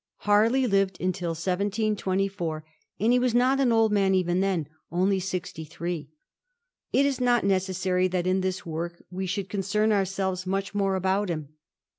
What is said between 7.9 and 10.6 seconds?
that in this work we should concern ourselves